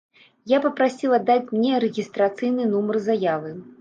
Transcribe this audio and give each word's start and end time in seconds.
Я 0.51 0.57
папрасіла 0.63 1.19
даць 1.27 1.51
мне 1.55 1.73
рэгістрацыйны 1.85 2.63
нумар 2.73 2.95
заявы. 3.11 3.55